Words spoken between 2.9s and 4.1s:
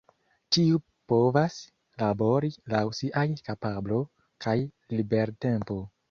siaj kapablo